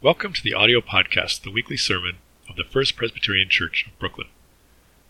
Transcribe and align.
Welcome 0.00 0.32
to 0.34 0.42
the 0.44 0.54
audio 0.54 0.80
podcast, 0.80 1.42
the 1.42 1.50
weekly 1.50 1.76
sermon 1.76 2.18
of 2.48 2.54
the 2.54 2.62
First 2.62 2.94
Presbyterian 2.94 3.48
Church 3.48 3.84
of 3.84 3.98
Brooklyn. 3.98 4.28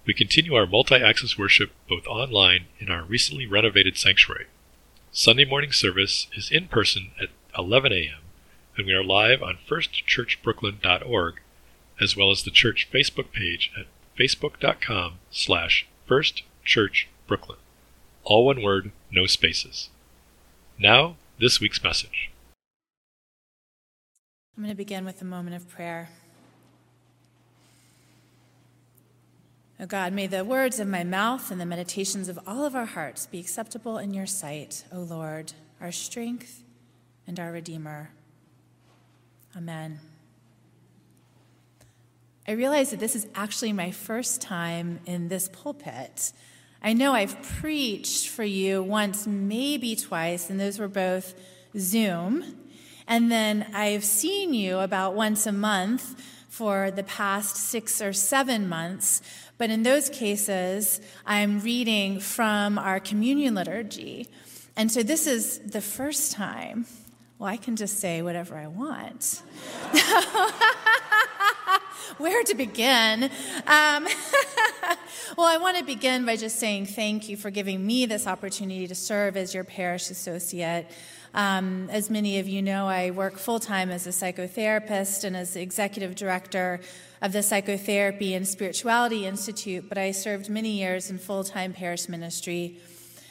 We 0.07 0.15
continue 0.15 0.55
our 0.55 0.67
multi 0.67 0.95
access 0.95 1.37
worship 1.37 1.73
both 1.87 2.07
online 2.07 2.65
in 2.79 2.89
our 2.91 3.05
recently 3.05 3.47
renovated 3.47 3.99
sanctuary. 3.99 4.47
Sunday 5.13 5.45
morning 5.45 5.73
service 5.73 6.29
is 6.35 6.51
in 6.51 6.69
person 6.69 7.11
at 7.21 7.29
11 7.59 7.93
a.m., 7.93 8.21
and 8.79 8.87
we 8.87 8.95
are 8.95 9.05
live 9.05 9.43
on 9.43 9.59
firstchurchbrooklyn.org, 9.69 11.35
as 12.01 12.17
well 12.17 12.31
as 12.31 12.45
the 12.45 12.51
church 12.51 12.89
Facebook 12.91 13.31
page 13.31 13.71
at 13.79 13.89
facebook.com 14.19 15.19
slash 15.31 15.87
firstchurchbrooklyn. 16.09 17.59
All 18.25 18.47
one 18.47 18.63
word, 18.63 18.93
no 19.11 19.27
spaces. 19.27 19.91
Now, 20.79 21.17
this 21.39 21.61
week's 21.61 21.85
message. 21.85 22.31
I'm 24.59 24.65
going 24.65 24.75
to 24.75 24.77
begin 24.77 25.05
with 25.05 25.23
a 25.23 25.25
moment 25.25 25.55
of 25.55 25.69
prayer. 25.69 26.09
Oh 29.79 29.87
God, 29.87 30.13
may 30.13 30.27
the 30.27 30.45
words 30.45 30.81
of 30.81 30.89
my 30.89 31.05
mouth 31.05 31.53
and 31.53 31.61
the 31.61 31.65
meditations 31.65 32.29
of 32.29 32.41
all 32.45 32.65
of 32.65 32.75
our 32.75 32.85
hearts 32.85 33.25
be 33.25 33.39
acceptable 33.39 33.99
in 33.99 34.13
your 34.13 34.27
sight, 34.27 34.83
O 34.93 34.99
Lord, 34.99 35.53
our 35.81 35.93
strength 35.93 36.65
and 37.25 37.39
our 37.39 37.53
Redeemer. 37.53 38.11
Amen. 39.57 40.01
I 42.49 42.51
realize 42.51 42.91
that 42.91 42.99
this 42.99 43.15
is 43.15 43.29
actually 43.37 43.73
my 43.73 43.93
first 43.93 44.41
time 44.41 44.99
in 45.07 45.29
this 45.29 45.49
pulpit. 45.53 46.33
I 46.83 46.95
know 46.95 47.13
I've 47.13 47.41
preached 47.61 48.29
for 48.29 48.43
you 48.43 48.83
once, 48.83 49.25
maybe 49.25 49.95
twice, 49.95 50.51
and 50.51 50.59
those 50.59 50.81
were 50.81 50.89
both 50.89 51.37
Zoom. 51.79 52.57
And 53.09 53.33
then 53.33 53.67
I've 53.73 54.05
seen 54.05 54.53
you 54.53 54.79
about 54.79 55.15
once 55.15 55.47
a 55.47 55.53
month 55.53 56.15
for 56.51 56.91
the 56.91 57.03
past 57.03 57.57
six 57.57 58.03
or 58.03 58.13
seven 58.13 58.69
months. 58.69 59.23
But 59.57 59.71
in 59.71 59.83
those 59.83 60.11
cases, 60.11 61.01
I'm 61.25 61.61
reading 61.61 62.21
from 62.21 62.79
our 62.79 63.01
communion 63.01 63.55
liturgy. 63.55 64.29
And 64.77 64.93
so 64.93 65.03
this 65.03 65.27
is 65.27 65.59
the 65.61 65.81
first 65.81 66.33
time. 66.33 66.87
Well, 67.39 67.49
I 67.49 67.57
can 67.57 67.77
just 67.77 67.99
say 67.99 68.21
whatever 68.21 68.57
I 68.57 68.67
want. 68.67 69.43
Where 72.19 72.43
to 72.45 72.55
begin? 72.55 73.25
Um, 73.25 74.07
well, 75.37 75.47
I 75.47 75.59
want 75.61 75.79
to 75.79 75.85
begin 75.85 76.25
by 76.25 76.37
just 76.37 76.59
saying 76.59 76.87
thank 76.87 77.29
you 77.29 77.37
for 77.37 77.51
giving 77.51 77.87
me 77.87 78.07
this 78.07 78.27
opportunity 78.27 78.87
to 78.87 78.95
serve 78.95 79.37
as 79.37 79.55
your 79.55 79.65
parish 79.65 80.11
associate. 80.11 80.87
Um, 81.35 81.89
as 81.91 82.11
many 82.11 82.39
of 82.39 82.49
you 82.49 82.63
know, 82.63 82.87
I 82.87 83.11
work 83.11 83.39
full 83.39 83.61
time 83.61 83.91
as 83.91 84.07
a 84.07 84.11
psychotherapist 84.11 85.25
and 85.25 85.37
as 85.37 85.55
the 85.55 85.61
executive 85.61 86.15
director 86.15 86.81
of 87.21 87.33
the 87.33 87.43
Psychotherapy 87.43 88.35
and 88.35 88.47
Spirituality 88.47 89.27
Institute, 89.27 89.89
but 89.89 89.99
I 89.99 90.13
served 90.13 90.49
many 90.49 90.71
years 90.71 91.11
in 91.11 91.19
full 91.19 91.45
time 91.45 91.73
parish 91.73 92.09
ministry 92.09 92.79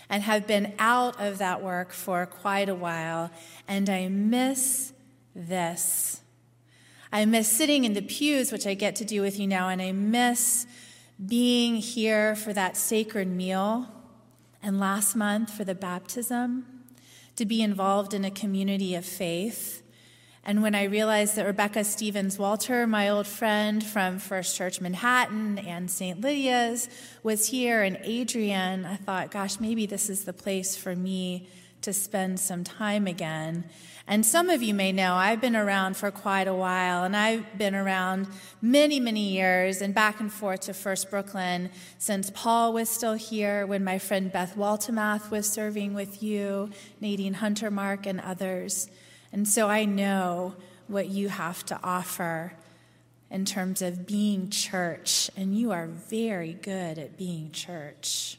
and 0.09 0.23
have 0.23 0.47
been 0.47 0.73
out 0.79 1.19
of 1.19 1.37
that 1.39 1.61
work 1.61 1.91
for 1.91 2.25
quite 2.25 2.69
a 2.69 2.75
while, 2.75 3.29
and 3.67 3.89
I 3.89 4.07
miss 4.07 4.93
this. 5.35 6.21
I 7.11 7.25
miss 7.25 7.47
sitting 7.47 7.85
in 7.85 7.93
the 7.93 8.01
pews, 8.01 8.51
which 8.51 8.67
I 8.67 8.73
get 8.73 8.95
to 8.97 9.05
do 9.05 9.21
with 9.21 9.39
you 9.39 9.47
now, 9.47 9.69
and 9.69 9.81
I 9.81 9.91
miss 9.91 10.65
being 11.25 11.77
here 11.77 12.35
for 12.35 12.53
that 12.53 12.77
sacred 12.77 13.27
meal, 13.27 13.87
and 14.61 14.79
last 14.79 15.15
month 15.15 15.51
for 15.51 15.63
the 15.63 15.75
baptism 15.75 16.65
to 17.35 17.45
be 17.45 17.61
involved 17.61 18.13
in 18.13 18.25
a 18.25 18.31
community 18.31 18.95
of 18.95 19.05
faith. 19.05 19.83
And 20.43 20.61
when 20.61 20.75
I 20.75 20.83
realized 20.83 21.35
that 21.35 21.45
Rebecca 21.45 21.83
Stevens 21.83 22.39
Walter, 22.39 22.87
my 22.87 23.09
old 23.09 23.27
friend 23.27 23.83
from 23.83 24.17
First 24.17 24.55
Church 24.55 24.79
Manhattan 24.79 25.59
and 25.59 25.91
St. 25.91 26.21
Lydia's, 26.21 26.89
was 27.21 27.47
here, 27.49 27.83
and 27.83 27.97
Adrian, 28.01 28.85
I 28.85 28.95
thought, 28.95 29.31
gosh, 29.31 29.59
maybe 29.59 29.85
this 29.85 30.09
is 30.09 30.23
the 30.23 30.33
place 30.33 30.75
for 30.75 30.95
me 30.95 31.47
to 31.81 31.93
spend 31.93 32.39
some 32.39 32.63
time 32.63 33.07
again. 33.07 33.65
And 34.09 34.25
some 34.25 34.49
of 34.49 34.63
you 34.63 34.73
may 34.73 34.93
know 34.93 35.15
I've 35.15 35.41
been 35.41 35.55
around 35.55 35.97
for 35.97 36.11
quite 36.11 36.47
a 36.47 36.53
while, 36.53 37.03
and 37.03 37.15
I've 37.15 37.57
been 37.57 37.75
around 37.75 38.27
many, 38.61 39.01
many 39.01 39.29
years 39.29 39.81
and 39.81 39.93
back 39.93 40.21
and 40.21 40.31
forth 40.31 40.61
to 40.61 40.73
First 40.73 41.09
Brooklyn 41.09 41.69
since 41.97 42.31
Paul 42.33 42.71
was 42.71 42.89
still 42.89 43.15
here, 43.15 43.65
when 43.65 43.83
my 43.83 43.99
friend 43.99 44.31
Beth 44.31 44.55
Waltemath 44.55 45.29
was 45.29 45.49
serving 45.49 45.93
with 45.93 46.23
you, 46.23 46.69
Nadine 47.01 47.35
Huntermark, 47.35 48.05
and 48.05 48.21
others. 48.21 48.89
And 49.33 49.45
so 49.45 49.67
I 49.67 49.83
know 49.83 50.55
what 50.87 51.07
you 51.09 51.27
have 51.27 51.65
to 51.65 51.77
offer 51.83 52.53
in 53.29 53.43
terms 53.43 53.81
of 53.81 54.07
being 54.07 54.49
church, 54.49 55.29
and 55.35 55.53
you 55.53 55.71
are 55.71 55.87
very 55.87 56.53
good 56.53 56.97
at 56.97 57.17
being 57.17 57.51
church. 57.51 58.37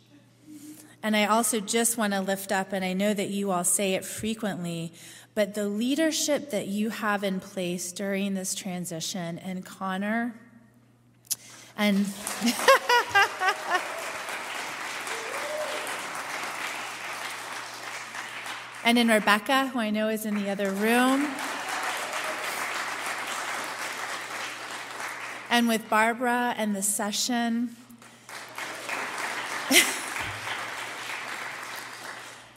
And 1.09 1.17
I 1.17 1.25
also 1.25 1.59
just 1.59 1.97
want 1.97 2.13
to 2.13 2.21
lift 2.21 2.53
up, 2.53 2.75
and 2.75 2.85
I 2.85 2.93
know 2.93 3.15
that 3.15 3.31
you 3.31 3.51
all 3.51 3.65
say 3.65 3.95
it 3.95 4.05
frequently, 4.05 4.93
but 5.35 5.55
the 5.55 5.67
leadership 5.67 6.51
that 6.51 6.67
you 6.67 6.91
have 6.91 7.25
in 7.25 7.41
place 7.41 7.93
during 7.93 8.35
this 8.35 8.55
transition, 8.55 9.39
and 9.39 9.65
Connor, 9.65 10.35
and 11.79 11.97
and 18.85 18.99
in 18.99 19.09
Rebecca, 19.09 19.69
who 19.69 19.79
I 19.79 19.89
know 19.89 20.11
is 20.11 20.27
in 20.27 20.35
the 20.35 20.51
other 20.51 20.71
room, 20.71 21.27
and 25.49 25.69
with 25.69 25.89
Barbara 25.89 26.53
and 26.59 26.77
the 26.77 26.83
session. 26.83 27.77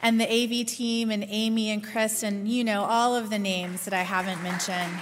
and 0.01 0.19
the 0.19 0.25
AV 0.25 0.65
team 0.65 1.11
and 1.11 1.25
Amy 1.29 1.69
and 1.69 1.83
Chris 1.83 2.23
and 2.23 2.47
you 2.47 2.63
know 2.63 2.83
all 2.83 3.15
of 3.15 3.29
the 3.29 3.39
names 3.39 3.85
that 3.85 3.93
I 3.93 4.01
haven't 4.01 4.41
mentioned. 4.41 4.99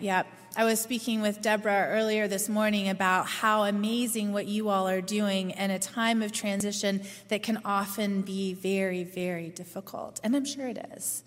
Yep. 0.00 0.26
I 0.54 0.64
was 0.64 0.80
speaking 0.80 1.22
with 1.22 1.40
Deborah 1.40 1.86
earlier 1.88 2.28
this 2.28 2.46
morning 2.46 2.90
about 2.90 3.26
how 3.26 3.64
amazing 3.64 4.34
what 4.34 4.46
you 4.46 4.68
all 4.68 4.86
are 4.86 5.00
doing 5.00 5.52
in 5.52 5.70
a 5.70 5.78
time 5.78 6.20
of 6.20 6.30
transition 6.30 7.02
that 7.28 7.42
can 7.42 7.60
often 7.64 8.20
be 8.20 8.52
very, 8.52 9.02
very 9.02 9.48
difficult. 9.48 10.20
And 10.22 10.36
I'm 10.36 10.44
sure 10.44 10.68
it 10.68 10.78
is. 10.94 11.24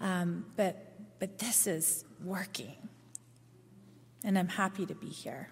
Um, 0.00 0.46
but, 0.54 0.92
but 1.18 1.38
this 1.38 1.66
is 1.66 2.04
working. 2.22 2.76
And 4.22 4.38
I'm 4.38 4.48
happy 4.48 4.86
to 4.86 4.94
be 4.94 5.08
here. 5.08 5.48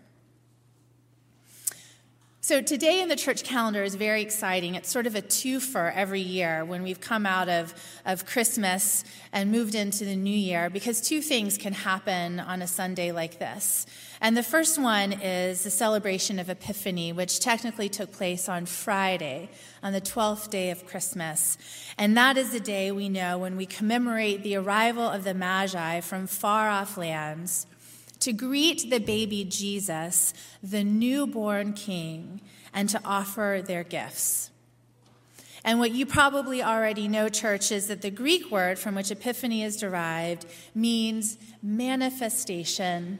So, 2.47 2.61
today 2.61 3.01
in 3.03 3.09
the 3.09 3.17
church 3.17 3.43
calendar 3.43 3.83
is 3.83 3.97
very 3.97 4.23
exciting. 4.23 4.77
It's 4.77 4.89
sort 4.89 5.09
of 5.09 5.17
a 5.17 5.21
twofer 5.21 5.93
every 5.93 6.21
year 6.21 6.65
when 6.65 6.85
we've 6.85 7.01
come 7.01 7.27
out 7.27 7.49
of, 7.49 7.75
of 8.05 8.25
Christmas 8.25 9.03
and 9.33 9.51
moved 9.51 9.75
into 9.75 10.05
the 10.05 10.15
new 10.15 10.31
year, 10.31 10.71
because 10.71 11.01
two 11.01 11.21
things 11.23 11.59
can 11.59 11.73
happen 11.73 12.39
on 12.39 12.63
a 12.63 12.69
Sunday 12.69 13.11
like 13.11 13.41
this. 13.41 13.85
And 14.21 14.37
the 14.37 14.45
first 14.45 14.79
one 14.79 15.13
is 15.13 15.65
the 15.65 15.71
celebration 15.71 16.39
of 16.39 16.49
Epiphany, 16.49 17.13
which 17.13 17.41
technically 17.41 17.89
took 17.89 18.13
place 18.13 18.49
on 18.49 18.65
Friday, 18.67 19.51
on 19.83 19.93
the 19.93 20.01
12th 20.01 20.49
day 20.49 20.71
of 20.71 20.87
Christmas. 20.87 21.59
And 21.99 22.17
that 22.17 22.37
is 22.37 22.53
the 22.53 22.61
day 22.61 22.93
we 22.93 23.09
know 23.09 23.39
when 23.39 23.57
we 23.57 23.67
commemorate 23.67 24.45
the 24.45 24.55
arrival 24.55 25.03
of 25.03 25.25
the 25.25 25.35
Magi 25.35 25.99
from 26.01 26.29
far 26.29 26.69
off 26.69 26.97
lands 26.97 27.67
to 28.21 28.33
greet 28.33 28.91
the 28.91 28.99
baby 28.99 29.45
Jesus, 29.45 30.33
the 30.63 30.85
newborn 30.85 31.73
king, 31.73 32.41
and 32.73 32.89
to 32.89 33.01
offer 33.05 33.63
their 33.65 33.85
gifts. 33.85 34.51
And 35.65 35.81
what 35.81 35.91
you 35.91 36.07
probably 36.07 36.63
already 36.63 37.09
know, 37.09 37.29
church, 37.29 37.73
is 37.73 37.89
that 37.89 38.01
the 38.01 38.11
Greek 38.11 38.51
word 38.53 38.79
from 38.79 38.95
which 38.95 39.11
Epiphany 39.11 39.65
is 39.65 39.77
derived 39.77 40.47
means 40.75 41.39
manifestation 41.61 43.19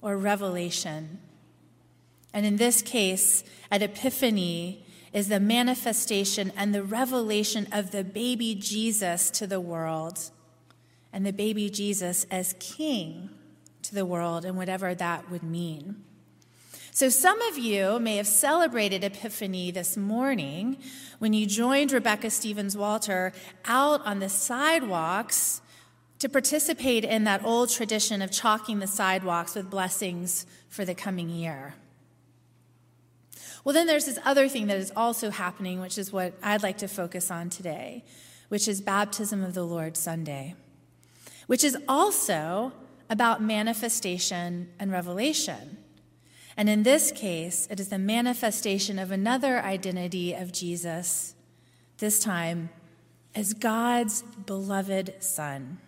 or 0.00 0.16
revelation. 0.16 1.18
And 2.32 2.46
in 2.46 2.56
this 2.56 2.80
case, 2.80 3.42
at 3.70 3.82
Epiphany 3.82 4.84
is 5.12 5.28
the 5.28 5.40
manifestation 5.40 6.52
and 6.56 6.74
the 6.74 6.82
revelation 6.82 7.66
of 7.72 7.90
the 7.90 8.04
baby 8.04 8.54
Jesus 8.54 9.30
to 9.30 9.46
the 9.46 9.60
world, 9.60 10.30
and 11.12 11.24
the 11.24 11.32
baby 11.32 11.70
Jesus 11.70 12.26
as 12.30 12.54
king 12.58 13.30
to 13.84 13.94
the 13.94 14.06
world 14.06 14.44
and 14.44 14.56
whatever 14.56 14.94
that 14.94 15.30
would 15.30 15.42
mean. 15.42 16.02
So, 16.90 17.08
some 17.08 17.40
of 17.42 17.58
you 17.58 17.98
may 17.98 18.18
have 18.18 18.26
celebrated 18.26 19.02
Epiphany 19.02 19.72
this 19.72 19.96
morning 19.96 20.76
when 21.18 21.32
you 21.32 21.44
joined 21.46 21.90
Rebecca 21.90 22.30
Stevens 22.30 22.76
Walter 22.76 23.32
out 23.64 24.04
on 24.06 24.20
the 24.20 24.28
sidewalks 24.28 25.60
to 26.20 26.28
participate 26.28 27.04
in 27.04 27.24
that 27.24 27.44
old 27.44 27.70
tradition 27.70 28.22
of 28.22 28.30
chalking 28.30 28.78
the 28.78 28.86
sidewalks 28.86 29.56
with 29.56 29.70
blessings 29.70 30.46
for 30.68 30.84
the 30.84 30.94
coming 30.94 31.28
year. 31.28 31.74
Well, 33.64 33.72
then 33.72 33.86
there's 33.86 34.04
this 34.04 34.18
other 34.24 34.48
thing 34.48 34.68
that 34.68 34.76
is 34.76 34.92
also 34.94 35.30
happening, 35.30 35.80
which 35.80 35.98
is 35.98 36.12
what 36.12 36.34
I'd 36.42 36.62
like 36.62 36.78
to 36.78 36.88
focus 36.88 37.30
on 37.30 37.50
today, 37.50 38.04
which 38.48 38.68
is 38.68 38.80
Baptism 38.80 39.42
of 39.42 39.54
the 39.54 39.64
Lord 39.64 39.96
Sunday. 39.96 40.54
which 41.46 41.64
is 41.64 41.76
also 41.88 42.72
about 43.14 43.40
manifestation 43.40 44.68
and 44.76 44.90
revelation. 44.90 45.78
And 46.56 46.68
in 46.68 46.82
this 46.82 47.12
case, 47.12 47.68
it 47.70 47.78
is 47.78 47.88
the 47.88 47.96
manifestation 47.96 48.98
of 48.98 49.12
another 49.12 49.60
identity 49.60 50.34
of 50.34 50.50
Jesus, 50.50 51.36
this 51.98 52.18
time 52.18 52.70
as 53.32 53.54
God's 53.54 54.22
beloved 54.22 55.14
Son. 55.20 55.78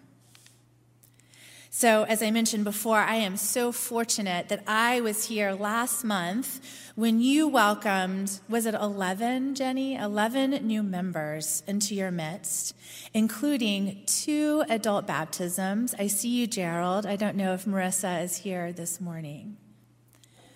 So, 1.79 2.05
as 2.05 2.23
I 2.23 2.31
mentioned 2.31 2.65
before, 2.65 3.01
I 3.01 3.17
am 3.17 3.37
so 3.37 3.71
fortunate 3.71 4.49
that 4.49 4.63
I 4.67 5.03
was 5.03 5.27
here 5.27 5.53
last 5.53 6.05
month 6.05 6.59
when 6.95 7.21
you 7.21 7.49
welcomed, 7.49 8.41
was 8.49 8.65
it 8.65 8.73
11, 8.73 9.57
Jenny? 9.57 9.95
11 9.95 10.53
new 10.67 10.83
members 10.83 11.63
into 11.67 11.95
your 11.95 12.11
midst, 12.11 12.75
including 13.13 14.05
two 14.07 14.65
adult 14.71 15.07
baptisms. 15.07 15.95
I 15.99 16.07
see 16.07 16.31
you, 16.31 16.47
Gerald. 16.47 17.05
I 17.05 17.17
don't 17.17 17.37
know 17.37 17.53
if 17.53 17.67
Marissa 17.67 18.23
is 18.25 18.39
here 18.39 18.73
this 18.73 18.99
morning. 18.99 19.59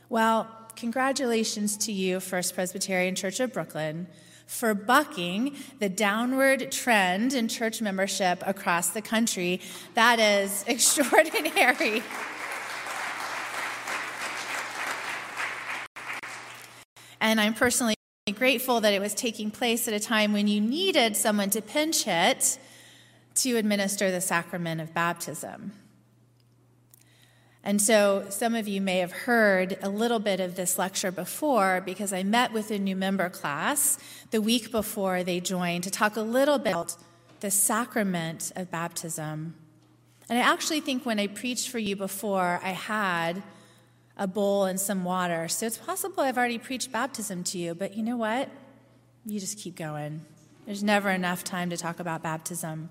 Well, 0.08 0.48
congratulations 0.74 1.76
to 1.84 1.92
you, 1.92 2.20
First 2.20 2.54
Presbyterian 2.54 3.14
Church 3.14 3.40
of 3.40 3.52
Brooklyn 3.52 4.06
for 4.50 4.74
bucking 4.74 5.54
the 5.78 5.88
downward 5.88 6.72
trend 6.72 7.32
in 7.32 7.46
church 7.46 7.80
membership 7.80 8.42
across 8.44 8.88
the 8.88 9.00
country. 9.00 9.60
That 9.94 10.18
is 10.18 10.64
extraordinary. 10.66 12.02
And 17.20 17.40
I'm 17.40 17.54
personally 17.54 17.94
grateful 18.34 18.80
that 18.80 18.92
it 18.92 19.00
was 19.00 19.14
taking 19.14 19.52
place 19.52 19.86
at 19.86 19.94
a 19.94 20.00
time 20.00 20.32
when 20.32 20.48
you 20.48 20.60
needed 20.60 21.16
someone 21.16 21.50
to 21.50 21.62
pinch 21.62 22.02
hit 22.02 22.58
to 23.36 23.56
administer 23.56 24.10
the 24.10 24.20
sacrament 24.20 24.80
of 24.80 24.92
baptism. 24.92 25.72
And 27.62 27.80
so 27.80 28.24
some 28.30 28.54
of 28.54 28.66
you 28.66 28.80
may 28.80 28.98
have 28.98 29.12
heard 29.12 29.78
a 29.82 29.90
little 29.90 30.18
bit 30.18 30.40
of 30.40 30.54
this 30.54 30.78
lecture 30.78 31.12
before 31.12 31.82
because 31.84 32.12
I 32.12 32.22
met 32.22 32.52
with 32.52 32.70
a 32.70 32.78
new 32.78 32.96
member 32.96 33.28
class 33.28 33.98
the 34.30 34.40
week 34.40 34.70
before 34.70 35.22
they 35.22 35.40
joined 35.40 35.84
to 35.84 35.90
talk 35.90 36.16
a 36.16 36.22
little 36.22 36.58
bit 36.58 36.72
about 36.72 36.96
the 37.40 37.50
sacrament 37.50 38.50
of 38.56 38.70
baptism. 38.70 39.54
And 40.28 40.38
I 40.38 40.42
actually 40.42 40.80
think 40.80 41.04
when 41.04 41.18
I 41.18 41.26
preached 41.26 41.68
for 41.68 41.78
you 41.78 41.96
before, 41.96 42.60
I 42.62 42.70
had 42.70 43.42
a 44.16 44.26
bowl 44.26 44.64
and 44.64 44.80
some 44.80 45.04
water. 45.04 45.48
So 45.48 45.66
it's 45.66 45.78
possible 45.78 46.22
I've 46.22 46.38
already 46.38 46.58
preached 46.58 46.92
baptism 46.92 47.44
to 47.44 47.58
you, 47.58 47.74
but 47.74 47.94
you 47.94 48.02
know 48.02 48.16
what? 48.16 48.48
You 49.26 49.38
just 49.38 49.58
keep 49.58 49.76
going. 49.76 50.22
There's 50.66 50.82
never 50.82 51.10
enough 51.10 51.44
time 51.44 51.70
to 51.70 51.76
talk 51.76 52.00
about 52.00 52.22
baptism. 52.22 52.90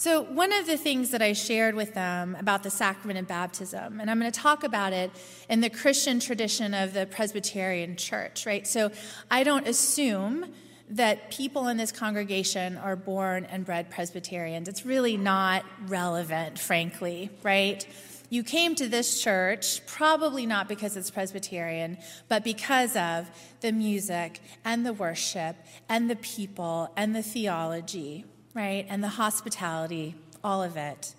So, 0.00 0.22
one 0.22 0.52
of 0.52 0.68
the 0.68 0.76
things 0.76 1.10
that 1.10 1.22
I 1.22 1.32
shared 1.32 1.74
with 1.74 1.92
them 1.92 2.36
about 2.38 2.62
the 2.62 2.70
sacrament 2.70 3.18
of 3.18 3.26
baptism, 3.26 3.98
and 3.98 4.08
I'm 4.08 4.20
going 4.20 4.30
to 4.30 4.40
talk 4.40 4.62
about 4.62 4.92
it 4.92 5.10
in 5.50 5.60
the 5.60 5.68
Christian 5.68 6.20
tradition 6.20 6.72
of 6.72 6.94
the 6.94 7.04
Presbyterian 7.06 7.96
Church, 7.96 8.46
right? 8.46 8.64
So, 8.64 8.92
I 9.28 9.42
don't 9.42 9.66
assume 9.66 10.52
that 10.90 11.32
people 11.32 11.66
in 11.66 11.78
this 11.78 11.90
congregation 11.90 12.76
are 12.76 12.94
born 12.94 13.44
and 13.46 13.64
bred 13.64 13.90
Presbyterians. 13.90 14.68
It's 14.68 14.86
really 14.86 15.16
not 15.16 15.64
relevant, 15.88 16.60
frankly, 16.60 17.30
right? 17.42 17.84
You 18.30 18.44
came 18.44 18.76
to 18.76 18.86
this 18.86 19.20
church 19.20 19.84
probably 19.86 20.46
not 20.46 20.68
because 20.68 20.96
it's 20.96 21.10
Presbyterian, 21.10 21.98
but 22.28 22.44
because 22.44 22.94
of 22.94 23.28
the 23.62 23.72
music 23.72 24.38
and 24.64 24.86
the 24.86 24.92
worship 24.92 25.56
and 25.88 26.08
the 26.08 26.16
people 26.16 26.92
and 26.96 27.16
the 27.16 27.22
theology, 27.22 28.24
right? 28.58 28.86
And 28.88 29.04
the 29.04 29.08
hospitality, 29.08 30.16
all 30.42 30.64
of 30.64 30.76
it. 30.76 31.14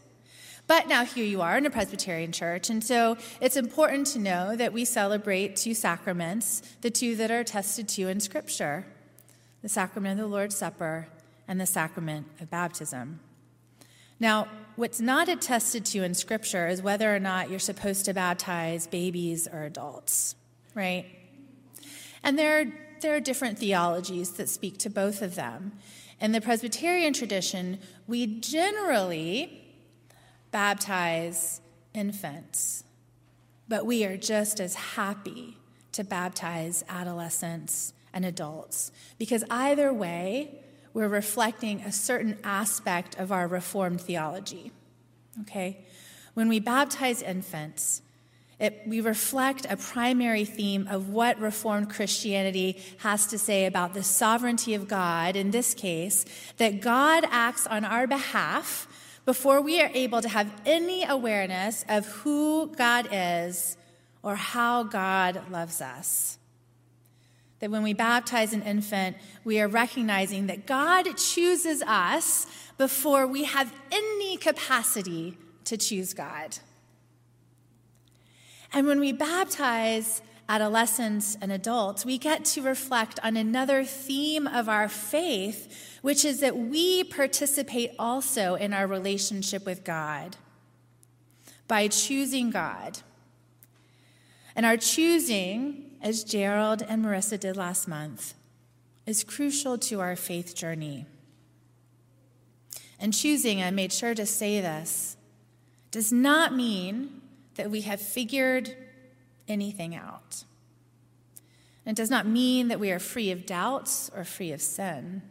But 0.67 0.89
now 0.89 1.05
here 1.05 1.23
you 1.23 1.39
are 1.41 1.57
in 1.57 1.65
a 1.65 1.69
Presbyterian 1.69 2.33
church, 2.33 2.69
and 2.69 2.83
so 2.83 3.15
it's 3.39 3.55
important 3.55 4.07
to 4.07 4.19
know 4.19 4.57
that 4.57 4.73
we 4.73 4.83
celebrate 4.83 5.55
two 5.55 5.73
sacraments, 5.73 6.61
the 6.81 6.91
two 6.91 7.15
that 7.15 7.31
are 7.31 7.39
attested 7.39 7.87
to 7.89 8.09
in 8.09 8.19
Scripture 8.19 8.85
the 9.61 9.69
sacrament 9.69 10.19
of 10.19 10.25
the 10.25 10.33
Lord's 10.33 10.55
Supper 10.55 11.07
and 11.47 11.59
the 11.59 11.65
sacrament 11.65 12.27
of 12.39 12.49
baptism. 12.49 13.19
Now, 14.17 14.47
what's 14.77 15.01
not 15.01 15.27
attested 15.27 15.85
to 15.87 16.03
in 16.03 16.13
Scripture 16.13 16.67
is 16.67 16.81
whether 16.81 17.13
or 17.13 17.19
not 17.19 17.49
you're 17.49 17.59
supposed 17.59 18.05
to 18.05 18.13
baptize 18.13 18.87
babies 18.87 19.47
or 19.51 19.63
adults, 19.63 20.35
right? 20.75 21.05
And 22.23 22.37
there 22.39 22.61
are, 22.61 22.65
there 23.01 23.15
are 23.15 23.19
different 23.19 23.59
theologies 23.59 24.31
that 24.31 24.47
speak 24.47 24.77
to 24.79 24.89
both 24.89 25.21
of 25.21 25.35
them. 25.35 25.73
In 26.21 26.33
the 26.33 26.41
Presbyterian 26.41 27.13
tradition, 27.13 27.79
we 28.07 28.27
generally 28.27 29.63
baptize 30.51 31.61
infants, 31.93 32.83
but 33.67 33.85
we 33.85 34.03
are 34.03 34.17
just 34.17 34.59
as 34.59 34.75
happy 34.75 35.57
to 35.93 36.03
baptize 36.03 36.83
adolescents 36.89 37.93
and 38.13 38.25
adults 38.25 38.91
because 39.17 39.43
either 39.49 39.93
way, 39.93 40.59
we're 40.93 41.07
reflecting 41.07 41.81
a 41.81 41.91
certain 41.91 42.37
aspect 42.43 43.17
of 43.17 43.31
our 43.31 43.47
Reformed 43.47 44.01
theology. 44.01 44.71
Okay? 45.41 45.85
When 46.33 46.49
we 46.49 46.59
baptize 46.59 47.21
infants, 47.21 48.01
it, 48.59 48.81
we 48.85 48.99
reflect 48.99 49.65
a 49.69 49.77
primary 49.77 50.43
theme 50.43 50.87
of 50.89 51.09
what 51.09 51.39
Reformed 51.39 51.89
Christianity 51.89 52.81
has 52.97 53.25
to 53.27 53.37
say 53.37 53.65
about 53.65 53.93
the 53.93 54.03
sovereignty 54.03 54.73
of 54.73 54.87
God, 54.87 55.37
in 55.37 55.51
this 55.51 55.73
case, 55.73 56.25
that 56.57 56.81
God 56.81 57.23
acts 57.29 57.65
on 57.65 57.85
our 57.85 58.05
behalf 58.05 58.87
before 59.25 59.61
we 59.61 59.81
are 59.81 59.89
able 59.93 60.21
to 60.21 60.27
have 60.27 60.51
any 60.65 61.05
awareness 61.05 61.85
of 61.87 62.05
who 62.07 62.67
God 62.75 63.07
is 63.11 63.77
or 64.23 64.35
how 64.35 64.83
God 64.83 65.49
loves 65.49 65.79
us. 65.79 66.37
That 67.59 67.71
when 67.71 67.83
we 67.83 67.93
baptize 67.93 68.51
an 68.53 68.63
infant, 68.63 69.15
we 69.45 69.61
are 69.61 69.67
recognizing 69.67 70.47
that 70.47 70.65
God 70.65 71.05
chooses 71.17 71.81
us 71.83 72.45
before 72.77 73.25
we 73.25 73.45
have 73.45 73.73
any 73.91 74.35
capacity 74.35 75.37
to 75.65 75.77
choose 75.77 76.13
God. 76.13 76.57
And 78.71 78.87
when 78.87 78.99
we 78.99 79.11
baptize 79.11 80.21
adolescents 80.47 81.37
and 81.41 81.51
adults, 81.51 82.05
we 82.05 82.17
get 82.17 82.43
to 82.43 82.61
reflect 82.61 83.19
on 83.23 83.37
another 83.37 83.83
theme 83.83 84.47
of 84.47 84.67
our 84.67 84.89
faith, 84.89 85.99
which 86.01 86.25
is 86.25 86.39
that 86.39 86.57
we 86.57 87.03
participate 87.03 87.91
also 87.99 88.55
in 88.55 88.73
our 88.73 88.87
relationship 88.87 89.65
with 89.65 89.83
God 89.83 90.37
by 91.67 91.87
choosing 91.87 92.49
God. 92.49 92.99
And 94.55 94.65
our 94.65 94.77
choosing, 94.77 95.91
as 96.01 96.23
Gerald 96.23 96.81
and 96.81 97.05
Marissa 97.05 97.39
did 97.39 97.55
last 97.55 97.87
month, 97.87 98.33
is 99.05 99.23
crucial 99.23 99.77
to 99.77 100.01
our 100.01 100.15
faith 100.15 100.55
journey. 100.55 101.05
And 102.99 103.13
choosing, 103.13 103.61
I 103.61 103.71
made 103.71 103.93
sure 103.93 104.13
to 104.15 104.25
say 104.25 104.61
this, 104.61 105.15
does 105.91 106.11
not 106.11 106.53
mean 106.53 107.18
that 107.55 107.69
we 107.69 107.81
have 107.81 108.01
figured 108.01 108.75
anything 109.47 109.95
out. 109.95 110.43
And 111.85 111.97
it 111.97 112.01
does 112.01 112.09
not 112.09 112.27
mean 112.27 112.67
that 112.67 112.79
we 112.79 112.91
are 112.91 112.99
free 112.99 113.31
of 113.31 113.45
doubts 113.45 114.11
or 114.15 114.23
free 114.23 114.51
of 114.51 114.61
sin, 114.61 115.21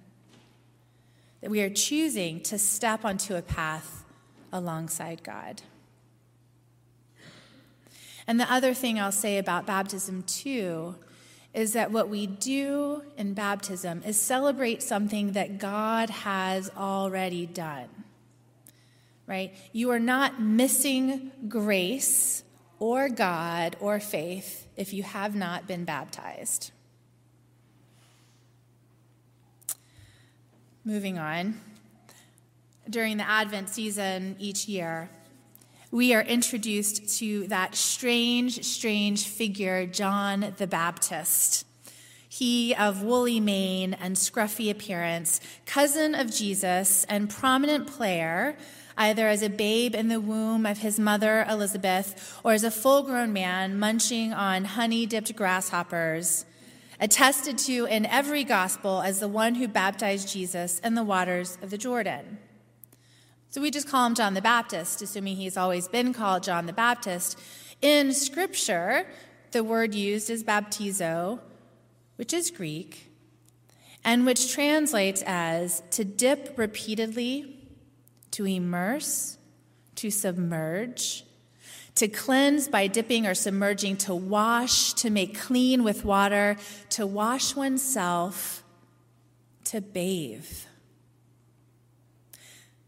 that 1.41 1.51
we 1.51 1.61
are 1.61 1.71
choosing 1.71 2.41
to 2.43 2.59
step 2.59 3.05
onto 3.05 3.37
a 3.37 3.43
path 3.43 4.05
alongside 4.53 5.23
God. 5.23 5.63
And 8.27 8.39
the 8.39 8.53
other 8.53 8.75
thing 8.75 9.01
I'll 9.01 9.13
say 9.13 9.39
about 9.39 9.67
baptism, 9.67 10.23
too, 10.25 10.97
is 11.55 11.73
that 11.73 11.91
what 11.91 12.09
we 12.09 12.27
do 12.27 13.03
in 13.17 13.33
baptism 13.33 14.03
is 14.05 14.21
celebrate 14.21 14.83
something 14.83 15.33
that 15.33 15.59
God 15.59 16.11
has 16.11 16.71
already 16.77 17.47
done 17.47 17.89
right? 19.29 19.55
You 19.73 19.91
are 19.91 20.01
not 20.01 20.41
missing 20.41 21.31
grace 21.49 22.43
or 22.81 23.09
God 23.09 23.77
or 23.79 24.01
faith 24.01 24.67
if 24.77 24.93
you 24.93 25.03
have 25.03 25.37
not 25.37 25.69
been 25.69 25.85
baptized. 25.85 26.73
Moving 30.85 31.19
on. 31.19 31.61
During 32.89 33.19
the 33.19 33.29
Advent 33.29 33.69
season 33.69 34.35
each 34.39 34.67
year, 34.67 35.11
we 35.91 36.15
are 36.15 36.23
introduced 36.23 37.19
to 37.19 37.47
that 37.49 37.75
strange, 37.75 38.65
strange 38.65 39.27
figure, 39.27 39.85
John 39.85 40.55
the 40.57 40.67
Baptist. 40.67 41.67
He 42.31 42.75
of 42.75 43.03
woolly 43.03 43.41
mane 43.41 43.95
and 43.95 44.17
scruffy 44.17 44.71
appearance, 44.71 45.41
cousin 45.67 46.15
of 46.15 46.31
Jesus 46.31 47.05
and 47.05 47.29
prominent 47.29 47.87
player 47.87 48.57
either 48.99 49.29
as 49.29 49.43
a 49.43 49.49
babe 49.49 49.95
in 49.95 50.09
the 50.09 50.21
womb 50.21 50.67
of 50.67 50.79
his 50.79 50.99
mother 50.99 51.47
Elizabeth 51.49 52.39
or 52.45 52.53
as 52.53 52.65
a 52.65 52.71
full 52.71 53.03
grown 53.03 53.33
man 53.33 53.79
munching 53.79 54.35
on 54.35 54.65
honey 54.65 55.07
dipped 55.07 55.35
grasshoppers, 55.37 56.45
attested 57.01 57.57
to 57.57 57.87
in 57.87 58.05
every 58.05 58.43
gospel 58.43 59.01
as 59.01 59.21
the 59.21 59.29
one 59.29 59.55
who 59.55 59.69
baptized 59.69 60.29
Jesus 60.29 60.81
in 60.81 60.95
the 60.95 61.05
waters 61.05 61.57
of 61.63 61.71
the 61.71 61.79
Jordan. 61.79 62.39
So 63.51 63.63
we 63.63 63.71
just 63.71 63.89
call 63.89 64.05
him 64.05 64.15
John 64.15 64.35
the 64.35 64.43
Baptist, 64.43 65.01
assuming 65.01 65.37
he's 65.37 65.57
always 65.57 65.89
been 65.89 66.13
called 66.13 66.43
John 66.43 66.67
the 66.67 66.73
Baptist. 66.73 67.39
In 67.81 68.13
Scripture, 68.13 69.07
the 69.53 69.63
word 69.65 69.95
used 69.95 70.29
is 70.29 70.43
baptizo, 70.43 71.39
which 72.17 72.35
is 72.35 72.51
Greek, 72.51 73.11
and 74.05 74.27
which 74.27 74.53
translates 74.53 75.23
as 75.25 75.83
to 75.93 76.05
dip 76.05 76.59
repeatedly, 76.59 77.58
to 78.33 78.47
immerse, 78.47 79.39
to 79.97 80.11
submerge, 80.11 81.25
to 81.95 82.09
cleanse 82.09 82.69
by 82.69 82.87
dipping 82.87 83.27
or 83.27 83.35
submerging, 83.35 83.97
to 83.97 84.15
wash, 84.15 84.93
to 84.95 85.11
make 85.11 85.39
clean 85.39 85.83
with 85.83 86.05
water, 86.05 86.57
to 86.91 87.07
wash 87.07 87.57
oneself, 87.57 88.63
to 89.65 89.81
bathe. 89.81 90.47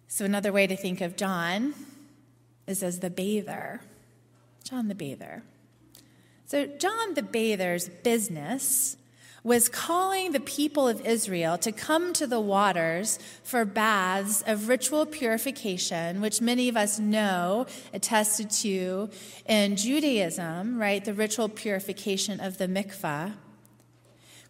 So, 0.07 0.25
another 0.25 0.53
way 0.53 0.67
to 0.67 0.77
think 0.77 1.01
of 1.01 1.17
John 1.17 1.75
is 2.67 2.83
as 2.83 3.01
the 3.01 3.11
bather. 3.11 3.81
John 4.63 4.89
the 4.89 4.95
bather. 4.95 5.43
So, 6.47 6.67
John 6.67 7.15
the 7.15 7.23
bather's 7.23 7.89
business 7.89 8.97
was 9.43 9.69
calling 9.69 10.33
the 10.33 10.41
people 10.41 10.87
of 10.87 11.05
Israel 11.07 11.57
to 11.59 11.73
come 11.73 12.13
to 12.13 12.27
the 12.27 12.41
waters 12.41 13.19
for 13.43 13.65
baths 13.65 14.43
of 14.47 14.69
ritual 14.69 15.07
purification, 15.07 16.21
which 16.21 16.41
many 16.41 16.69
of 16.69 16.77
us 16.77 16.99
know 16.99 17.67
attested 17.95 18.51
to 18.51 19.09
in 19.47 19.77
Judaism, 19.77 20.79
right? 20.79 21.05
The 21.05 21.15
ritual 21.15 21.49
purification 21.49 22.41
of 22.41 22.59
the 22.59 22.69
mikvah. 22.69 23.35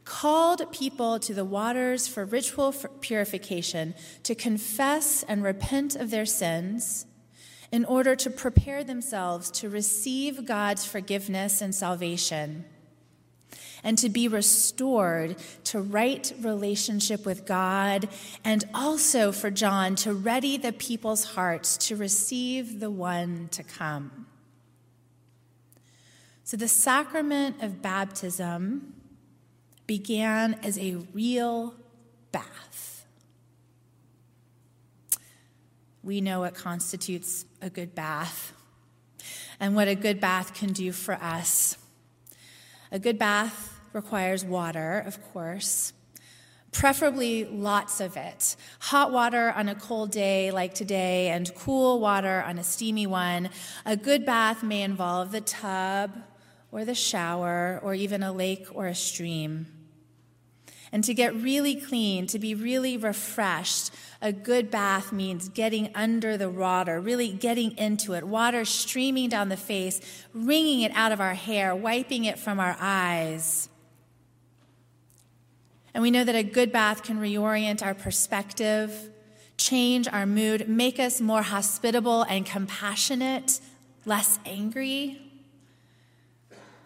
Called 0.04 0.72
people 0.72 1.20
to 1.20 1.34
the 1.34 1.44
waters 1.44 2.08
for 2.08 2.24
ritual 2.24 2.74
purification 3.00 3.94
to 4.24 4.34
confess 4.34 5.22
and 5.22 5.44
repent 5.44 5.94
of 5.94 6.10
their 6.10 6.26
sins 6.26 7.06
in 7.70 7.84
order 7.84 8.16
to 8.16 8.30
prepare 8.30 8.82
themselves 8.82 9.50
to 9.52 9.68
receive 9.68 10.44
God's 10.46 10.84
forgiveness 10.84 11.60
and 11.60 11.72
salvation 11.72 12.64
and 13.82 13.96
to 13.98 14.08
be 14.08 14.28
restored 14.28 15.36
to 15.64 15.80
right 15.80 16.32
relationship 16.40 17.24
with 17.24 17.46
God, 17.46 18.08
and 18.44 18.64
also 18.74 19.32
for 19.32 19.50
John 19.50 19.94
to 19.96 20.12
ready 20.12 20.56
the 20.56 20.72
people's 20.72 21.24
hearts 21.24 21.76
to 21.88 21.96
receive 21.96 22.80
the 22.80 22.90
one 22.90 23.48
to 23.52 23.62
come. 23.62 24.26
So 26.44 26.56
the 26.56 26.68
sacrament 26.68 27.62
of 27.62 27.80
baptism 27.80 28.94
began 29.86 30.58
as 30.62 30.78
a 30.78 30.96
real 31.12 31.74
bath. 32.32 33.06
We 36.02 36.20
know 36.20 36.40
what 36.40 36.54
constitutes 36.54 37.44
a 37.60 37.70
good 37.70 37.94
bath 37.94 38.52
and 39.60 39.76
what 39.76 39.86
a 39.86 39.94
good 39.94 40.20
bath 40.20 40.54
can 40.54 40.72
do 40.72 40.92
for 40.92 41.14
us. 41.14 41.76
A 42.90 42.98
good 42.98 43.18
bath 43.18 43.69
requires 43.92 44.44
water, 44.44 45.02
of 45.06 45.22
course, 45.32 45.92
preferably 46.72 47.44
lots 47.44 48.00
of 48.00 48.16
it. 48.16 48.56
Hot 48.80 49.12
water 49.12 49.52
on 49.56 49.68
a 49.68 49.74
cold 49.74 50.10
day 50.10 50.50
like 50.50 50.74
today, 50.74 51.28
and 51.28 51.54
cool 51.54 52.00
water 52.00 52.42
on 52.46 52.58
a 52.58 52.64
steamy 52.64 53.06
one. 53.06 53.50
A 53.84 53.96
good 53.96 54.24
bath 54.24 54.62
may 54.62 54.82
involve 54.82 55.32
the 55.32 55.40
tub 55.40 56.16
or 56.72 56.84
the 56.84 56.94
shower 56.94 57.80
or 57.82 57.94
even 57.94 58.22
a 58.22 58.32
lake 58.32 58.66
or 58.72 58.86
a 58.86 58.94
stream. 58.94 59.66
And 60.92 61.04
to 61.04 61.14
get 61.14 61.34
really 61.36 61.76
clean, 61.76 62.26
to 62.28 62.38
be 62.38 62.54
really 62.54 62.96
refreshed, 62.96 63.92
a 64.20 64.32
good 64.32 64.72
bath 64.72 65.12
means 65.12 65.48
getting 65.48 65.90
under 65.94 66.36
the 66.36 66.50
water, 66.50 67.00
really 67.00 67.30
getting 67.30 67.78
into 67.78 68.14
it, 68.14 68.24
water 68.24 68.64
streaming 68.64 69.28
down 69.28 69.50
the 69.50 69.56
face, 69.56 70.00
wringing 70.34 70.80
it 70.80 70.90
out 70.96 71.12
of 71.12 71.20
our 71.20 71.34
hair, 71.34 71.76
wiping 71.76 72.24
it 72.24 72.40
from 72.40 72.58
our 72.58 72.76
eyes. 72.80 73.68
And 75.92 76.02
we 76.02 76.10
know 76.10 76.24
that 76.24 76.34
a 76.34 76.42
good 76.42 76.72
bath 76.72 77.02
can 77.02 77.18
reorient 77.18 77.82
our 77.82 77.94
perspective, 77.94 79.10
change 79.56 80.06
our 80.08 80.26
mood, 80.26 80.68
make 80.68 80.98
us 80.98 81.20
more 81.20 81.42
hospitable 81.42 82.22
and 82.22 82.46
compassionate, 82.46 83.60
less 84.04 84.38
angry. 84.46 85.20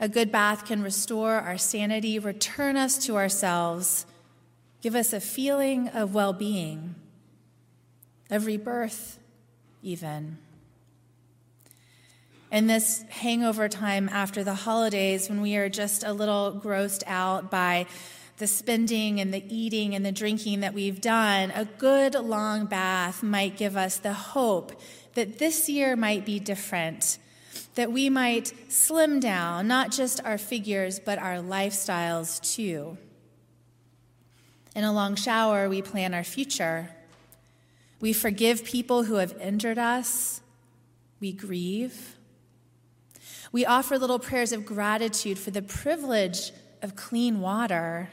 A 0.00 0.08
good 0.08 0.32
bath 0.32 0.66
can 0.66 0.82
restore 0.82 1.34
our 1.34 1.58
sanity, 1.58 2.18
return 2.18 2.76
us 2.76 2.99
to 3.06 3.16
ourselves, 3.16 4.06
give 4.82 4.94
us 4.94 5.12
a 5.12 5.20
feeling 5.20 5.88
of 5.88 6.14
well 6.14 6.32
being, 6.32 6.94
of 8.30 8.46
rebirth, 8.46 9.18
even. 9.82 10.38
In 12.50 12.66
this 12.66 13.04
hangover 13.08 13.68
time 13.68 14.08
after 14.11 14.44
the 14.44 14.54
holidays, 14.54 15.28
when 15.28 15.40
we 15.40 15.56
are 15.56 15.68
just 15.68 16.04
a 16.04 16.12
little 16.12 16.61
grossed 16.62 17.02
out 17.06 17.50
by 17.50 17.87
the 18.38 18.47
spending 18.47 19.21
and 19.21 19.33
the 19.33 19.45
eating 19.49 19.95
and 19.95 20.05
the 20.05 20.12
drinking 20.12 20.61
that 20.61 20.75
we've 20.75 21.00
done, 21.00 21.53
a 21.53 21.64
good 21.64 22.14
long 22.14 22.67
bath 22.67 23.23
might 23.23 23.57
give 23.57 23.76
us 23.76 23.99
the 23.99 24.12
hope 24.12 24.81
that 25.14 25.38
this 25.38 25.69
year 25.69 25.95
might 25.95 26.25
be 26.25 26.38
different 26.38 27.19
that 27.75 27.91
we 27.91 28.09
might 28.09 28.53
slim 28.69 29.21
down, 29.21 29.67
not 29.67 29.91
just 29.91 30.25
our 30.25 30.38
figures, 30.38 31.00
but 31.00 31.19
our 31.19 31.37
lifestyles 31.37 32.41
too. 32.55 32.97
In 34.76 34.85
a 34.85 34.93
long 34.93 35.14
shower, 35.14 35.69
we 35.69 35.83
plan 35.83 36.14
our 36.14 36.25
future. 36.25 36.91
We 38.00 38.12
forgive 38.12 38.64
people 38.64 39.05
who 39.05 39.17
have 39.17 39.37
injured 39.41 39.79
us. 39.79 40.41
We 41.21 41.33
grieve. 41.33 42.17
We 43.53 43.64
offer 43.64 43.99
little 43.99 44.19
prayers 44.19 44.53
of 44.53 44.67
gratitude 44.67 45.38
for 45.38 45.50
the 45.50 45.62
privilege 45.62 46.53
of 46.83 46.97
clean 46.97 47.41
water 47.41 48.11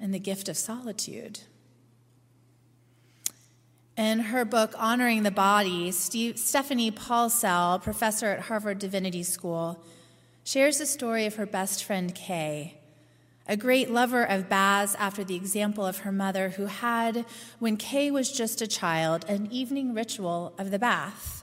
and 0.00 0.12
the 0.12 0.18
gift 0.18 0.48
of 0.48 0.56
solitude. 0.56 1.40
In 3.96 4.18
her 4.18 4.44
book, 4.44 4.74
Honoring 4.76 5.22
the 5.22 5.30
Body, 5.30 5.90
Steve, 5.90 6.38
Stephanie 6.38 6.90
Paulsell, 6.90 7.82
professor 7.82 8.26
at 8.26 8.40
Harvard 8.40 8.78
Divinity 8.78 9.22
School, 9.22 9.82
shares 10.44 10.78
the 10.78 10.86
story 10.86 11.24
of 11.24 11.36
her 11.36 11.46
best 11.46 11.82
friend 11.82 12.14
Kay, 12.14 12.78
a 13.48 13.56
great 13.56 13.90
lover 13.90 14.22
of 14.22 14.50
baths 14.50 14.94
after 14.98 15.24
the 15.24 15.34
example 15.34 15.86
of 15.86 15.98
her 15.98 16.12
mother, 16.12 16.50
who 16.50 16.66
had, 16.66 17.24
when 17.58 17.78
Kay 17.78 18.10
was 18.10 18.30
just 18.30 18.60
a 18.60 18.66
child, 18.66 19.24
an 19.28 19.48
evening 19.50 19.94
ritual 19.94 20.52
of 20.58 20.70
the 20.70 20.78
bath. 20.78 21.42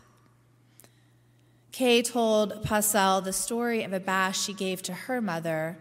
Kay 1.71 2.03
told 2.03 2.63
Paulsell 2.63 3.23
the 3.23 3.33
story 3.33 3.81
of 3.81 3.93
a 3.93 3.99
bath 3.99 4.37
she 4.37 4.53
gave 4.53 4.83
to 4.83 4.93
her 4.93 5.19
mother 5.19 5.79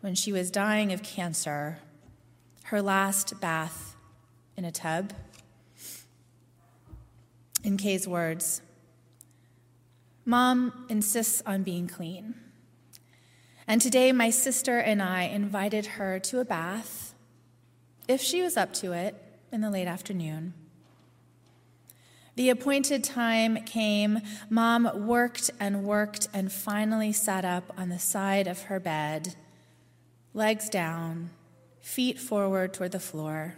when 0.00 0.14
she 0.14 0.32
was 0.32 0.50
dying 0.50 0.90
of 0.90 1.02
cancer, 1.02 1.80
her 2.64 2.80
last 2.80 3.40
bath 3.40 3.96
in 4.56 4.64
a 4.64 4.72
tub. 4.72 5.12
In 7.62 7.76
Kay's 7.76 8.06
words, 8.06 8.62
Mom 10.24 10.86
insists 10.88 11.42
on 11.44 11.62
being 11.62 11.86
clean. 11.86 12.34
And 13.66 13.80
today, 13.80 14.12
my 14.12 14.30
sister 14.30 14.78
and 14.78 15.02
I 15.02 15.22
invited 15.22 15.86
her 15.86 16.18
to 16.20 16.40
a 16.40 16.44
bath, 16.44 17.14
if 18.08 18.20
she 18.20 18.42
was 18.42 18.56
up 18.56 18.72
to 18.74 18.92
it, 18.92 19.14
in 19.52 19.60
the 19.60 19.70
late 19.70 19.86
afternoon. 19.86 20.54
The 22.36 22.50
appointed 22.50 23.04
time 23.04 23.62
came. 23.64 24.20
Mom 24.50 25.06
worked 25.06 25.50
and 25.60 25.84
worked 25.84 26.28
and 26.34 26.50
finally 26.50 27.12
sat 27.12 27.44
up 27.44 27.72
on 27.78 27.90
the 27.90 27.98
side 27.98 28.48
of 28.48 28.62
her 28.62 28.80
bed, 28.80 29.36
legs 30.32 30.68
down, 30.68 31.30
feet 31.84 32.18
forward 32.18 32.74
toward 32.74 32.90
the 32.90 32.98
floor. 32.98 33.54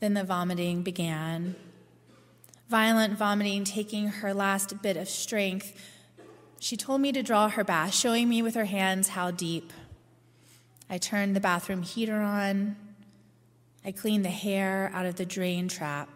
Then 0.00 0.14
the 0.14 0.24
vomiting 0.24 0.82
began 0.82 1.54
violent 2.72 3.18
vomiting 3.18 3.64
taking 3.64 4.08
her 4.08 4.32
last 4.32 4.80
bit 4.80 4.96
of 4.96 5.06
strength, 5.06 5.78
she 6.58 6.74
told 6.74 7.02
me 7.02 7.12
to 7.12 7.22
draw 7.22 7.50
her 7.50 7.62
bath, 7.62 7.94
showing 7.94 8.30
me 8.30 8.40
with 8.40 8.54
her 8.54 8.64
hands 8.64 9.08
how 9.08 9.30
deep. 9.30 9.74
I 10.88 10.96
turned 10.96 11.36
the 11.36 11.40
bathroom 11.40 11.82
heater 11.82 12.22
on. 12.22 12.76
I 13.84 13.92
cleaned 13.92 14.24
the 14.24 14.30
hair 14.30 14.90
out 14.94 15.04
of 15.04 15.16
the 15.16 15.26
drain 15.26 15.68
trap. 15.68 16.08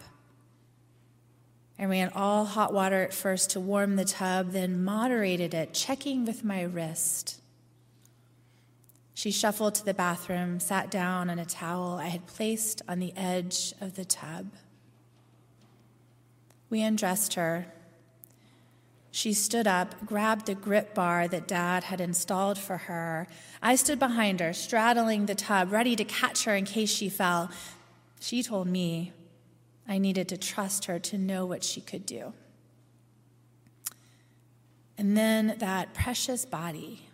I 1.78 1.84
ran 1.84 2.10
all 2.14 2.46
hot 2.46 2.72
water 2.72 3.02
at 3.02 3.12
first 3.12 3.50
to 3.50 3.60
warm 3.60 3.96
the 3.96 4.06
tub, 4.06 4.52
then 4.52 4.82
moderated 4.82 5.52
it, 5.52 5.74
checking 5.74 6.24
with 6.24 6.42
my 6.42 6.62
wrist. 6.62 7.38
She 9.16 9.30
shuffled 9.30 9.74
to 9.76 9.84
the 9.84 9.94
bathroom, 9.94 10.60
sat 10.60 10.90
down 10.90 11.30
on 11.30 11.38
a 11.38 11.46
towel 11.46 11.94
I 11.94 12.08
had 12.08 12.26
placed 12.26 12.82
on 12.86 12.98
the 12.98 13.14
edge 13.16 13.72
of 13.80 13.96
the 13.96 14.04
tub. 14.04 14.52
We 16.68 16.82
undressed 16.82 17.32
her. 17.32 17.66
She 19.10 19.32
stood 19.32 19.66
up, 19.66 20.04
grabbed 20.04 20.44
the 20.44 20.54
grip 20.54 20.94
bar 20.94 21.28
that 21.28 21.48
Dad 21.48 21.84
had 21.84 21.98
installed 21.98 22.58
for 22.58 22.76
her. 22.76 23.26
I 23.62 23.74
stood 23.76 23.98
behind 23.98 24.40
her, 24.40 24.52
straddling 24.52 25.24
the 25.24 25.34
tub, 25.34 25.72
ready 25.72 25.96
to 25.96 26.04
catch 26.04 26.44
her 26.44 26.54
in 26.54 26.66
case 26.66 26.90
she 26.90 27.08
fell. 27.08 27.50
She 28.20 28.42
told 28.42 28.66
me, 28.66 29.14
I 29.88 29.96
needed 29.96 30.28
to 30.28 30.36
trust 30.36 30.84
her 30.84 30.98
to 30.98 31.16
know 31.16 31.46
what 31.46 31.64
she 31.64 31.80
could 31.80 32.04
do. 32.04 32.34
And 34.98 35.16
then 35.16 35.56
that 35.56 35.94
precious 35.94 36.44
body 36.44 37.05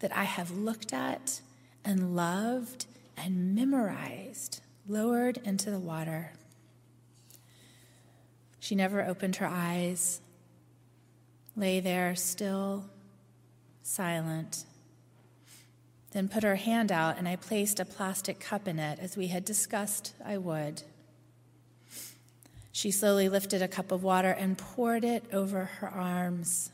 that 0.00 0.16
I 0.16 0.24
have 0.24 0.50
looked 0.50 0.92
at 0.92 1.40
and 1.84 2.16
loved 2.16 2.86
and 3.16 3.54
memorized 3.54 4.60
lowered 4.88 5.38
into 5.44 5.70
the 5.70 5.78
water. 5.78 6.32
She 8.58 8.74
never 8.74 9.04
opened 9.04 9.36
her 9.36 9.46
eyes, 9.46 10.20
lay 11.56 11.80
there 11.80 12.14
still, 12.14 12.84
silent, 13.82 14.64
then 16.12 16.28
put 16.28 16.42
her 16.42 16.56
hand 16.56 16.90
out, 16.90 17.18
and 17.18 17.28
I 17.28 17.36
placed 17.36 17.78
a 17.78 17.84
plastic 17.84 18.40
cup 18.40 18.66
in 18.66 18.78
it 18.78 18.98
as 18.98 19.16
we 19.16 19.28
had 19.28 19.44
discussed 19.44 20.14
I 20.24 20.38
would. 20.38 20.82
She 22.72 22.90
slowly 22.90 23.28
lifted 23.28 23.62
a 23.62 23.68
cup 23.68 23.92
of 23.92 24.02
water 24.02 24.30
and 24.30 24.58
poured 24.58 25.04
it 25.04 25.24
over 25.32 25.64
her 25.64 25.88
arms. 25.88 26.70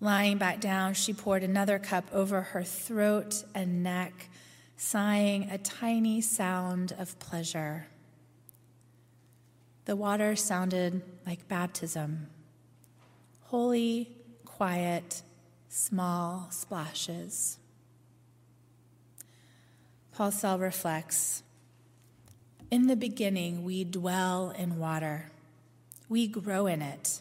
Lying 0.00 0.38
back 0.38 0.60
down, 0.60 0.94
she 0.94 1.12
poured 1.12 1.42
another 1.42 1.78
cup 1.78 2.04
over 2.12 2.40
her 2.40 2.62
throat 2.62 3.44
and 3.54 3.82
neck, 3.82 4.28
sighing 4.76 5.50
a 5.50 5.58
tiny 5.58 6.20
sound 6.20 6.94
of 6.98 7.18
pleasure. 7.18 7.88
The 9.86 9.96
water 9.96 10.36
sounded 10.36 11.02
like 11.26 11.48
baptism 11.48 12.28
holy, 13.48 14.10
quiet, 14.44 15.22
small 15.70 16.48
splashes. 16.50 17.56
Paulsell 20.14 20.60
reflects 20.60 21.42
In 22.70 22.88
the 22.88 22.96
beginning, 22.96 23.64
we 23.64 23.84
dwell 23.84 24.50
in 24.50 24.78
water, 24.78 25.30
we 26.10 26.26
grow 26.26 26.66
in 26.66 26.82
it. 26.82 27.20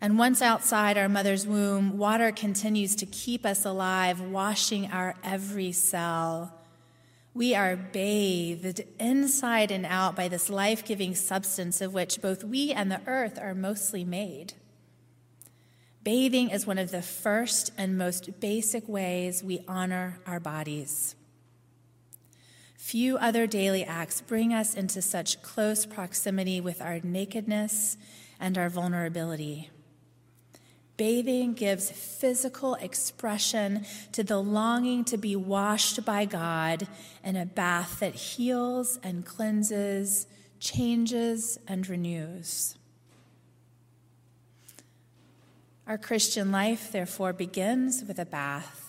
And 0.00 0.18
once 0.18 0.42
outside 0.42 0.98
our 0.98 1.08
mother's 1.08 1.46
womb, 1.46 1.96
water 1.96 2.30
continues 2.30 2.94
to 2.96 3.06
keep 3.06 3.46
us 3.46 3.64
alive, 3.64 4.20
washing 4.20 4.90
our 4.90 5.14
every 5.24 5.72
cell. 5.72 6.52
We 7.32 7.54
are 7.54 7.76
bathed 7.76 8.82
inside 8.98 9.70
and 9.70 9.84
out 9.84 10.16
by 10.16 10.28
this 10.28 10.48
life 10.48 10.84
giving 10.84 11.14
substance 11.14 11.80
of 11.80 11.92
which 11.92 12.22
both 12.22 12.44
we 12.44 12.72
and 12.72 12.90
the 12.90 13.02
earth 13.06 13.38
are 13.38 13.54
mostly 13.54 14.04
made. 14.04 14.54
Bathing 16.02 16.50
is 16.50 16.66
one 16.66 16.78
of 16.78 16.92
the 16.92 17.02
first 17.02 17.72
and 17.76 17.98
most 17.98 18.40
basic 18.40 18.88
ways 18.88 19.42
we 19.42 19.64
honor 19.66 20.20
our 20.26 20.40
bodies. 20.40 21.14
Few 22.76 23.18
other 23.18 23.46
daily 23.46 23.84
acts 23.84 24.20
bring 24.20 24.54
us 24.54 24.74
into 24.74 25.02
such 25.02 25.42
close 25.42 25.84
proximity 25.84 26.60
with 26.60 26.80
our 26.80 27.00
nakedness 27.02 27.96
and 28.38 28.56
our 28.56 28.68
vulnerability. 28.68 29.70
Bathing 30.96 31.52
gives 31.52 31.90
physical 31.90 32.74
expression 32.76 33.84
to 34.12 34.24
the 34.24 34.38
longing 34.38 35.04
to 35.06 35.18
be 35.18 35.36
washed 35.36 36.04
by 36.04 36.24
God 36.24 36.88
in 37.22 37.36
a 37.36 37.44
bath 37.44 38.00
that 38.00 38.14
heals 38.14 38.98
and 39.02 39.24
cleanses, 39.24 40.26
changes 40.58 41.58
and 41.68 41.86
renews. 41.86 42.76
Our 45.86 45.98
Christian 45.98 46.50
life, 46.50 46.90
therefore, 46.90 47.32
begins 47.32 48.02
with 48.02 48.18
a 48.18 48.24
bath. 48.24 48.86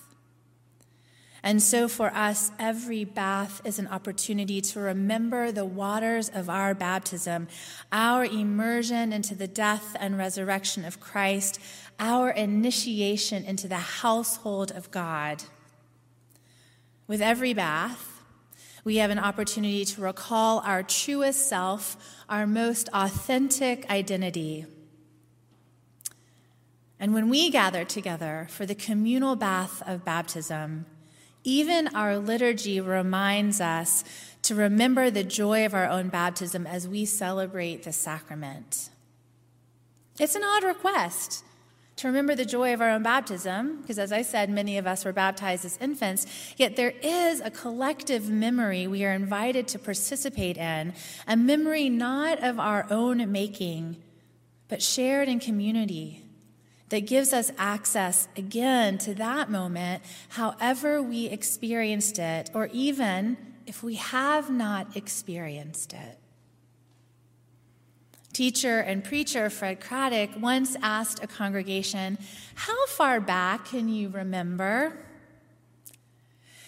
And 1.43 1.61
so 1.61 1.87
for 1.87 2.07
us, 2.13 2.51
every 2.59 3.05
bath 3.05 3.61
is 3.63 3.79
an 3.79 3.87
opportunity 3.87 4.59
to 4.59 4.79
remember 4.79 5.51
the 5.51 5.63
waters 5.63 6.29
of 6.29 6.49
our 6.49 6.73
baptism, 6.73 7.47
our 7.91 8.25
immersion 8.25 9.13
into 9.13 9.35
the 9.35 9.47
death 9.47 9.95
and 9.99 10.17
resurrection 10.17 10.83
of 10.83 10.99
Christ, 10.99 11.61
our 11.99 12.29
initiation 12.29 13.43
into 13.45 13.67
the 13.67 13.75
household 13.75 14.71
of 14.71 14.91
God. 14.91 15.43
With 17.07 17.21
every 17.21 17.53
bath, 17.53 18.21
we 18.83 18.97
have 18.97 19.11
an 19.11 19.19
opportunity 19.19 19.83
to 19.85 20.01
recall 20.01 20.59
our 20.59 20.83
truest 20.83 21.49
self, 21.49 21.97
our 22.29 22.47
most 22.47 22.89
authentic 22.93 23.89
identity. 23.89 24.65
And 26.99 27.13
when 27.13 27.29
we 27.29 27.49
gather 27.49 27.83
together 27.83 28.47
for 28.49 28.65
the 28.65 28.75
communal 28.75 29.35
bath 29.35 29.83
of 29.85 30.05
baptism, 30.05 30.85
even 31.43 31.87
our 31.95 32.17
liturgy 32.17 32.81
reminds 32.81 33.61
us 33.61 34.03
to 34.43 34.55
remember 34.55 35.09
the 35.09 35.23
joy 35.23 35.65
of 35.65 35.73
our 35.73 35.87
own 35.87 36.09
baptism 36.09 36.65
as 36.65 36.87
we 36.87 37.05
celebrate 37.05 37.83
the 37.83 37.93
sacrament. 37.93 38.89
It's 40.19 40.35
an 40.35 40.43
odd 40.43 40.63
request 40.63 41.43
to 41.97 42.07
remember 42.07 42.35
the 42.35 42.45
joy 42.45 42.73
of 42.73 42.81
our 42.81 42.91
own 42.91 43.03
baptism, 43.03 43.81
because 43.81 43.97
as 43.97 44.11
I 44.11 44.21
said, 44.21 44.49
many 44.49 44.77
of 44.77 44.85
us 44.85 45.03
were 45.03 45.13
baptized 45.13 45.65
as 45.65 45.77
infants, 45.81 46.27
yet 46.55 46.75
there 46.75 46.93
is 47.01 47.41
a 47.41 47.49
collective 47.49 48.29
memory 48.29 48.85
we 48.87 49.03
are 49.03 49.13
invited 49.13 49.67
to 49.69 49.79
participate 49.79 50.57
in, 50.57 50.93
a 51.27 51.35
memory 51.35 51.89
not 51.89 52.43
of 52.43 52.59
our 52.59 52.85
own 52.91 53.31
making, 53.31 53.97
but 54.67 54.81
shared 54.81 55.27
in 55.27 55.39
community 55.39 56.23
that 56.89 57.07
gives 57.07 57.33
us 57.33 57.51
access 57.57 58.27
again 58.37 58.97
to 58.99 59.15
that 59.15 59.49
moment, 59.49 60.03
however 60.29 61.01
we 61.01 61.25
experienced 61.25 62.19
it, 62.19 62.49
or 62.53 62.69
even 62.71 63.37
if 63.65 63.81
we 63.81 63.95
have 63.95 64.49
not 64.49 64.95
experienced 64.95 65.93
it. 65.93 66.19
Teacher 68.37 68.81
and 68.81 69.03
preacher 69.03 69.49
Fred 69.49 69.79
Craddock 69.79 70.29
once 70.39 70.75
asked 70.83 71.23
a 71.23 71.25
congregation, 71.25 72.19
How 72.53 72.85
far 72.85 73.19
back 73.19 73.65
can 73.65 73.89
you 73.89 74.09
remember? 74.09 74.95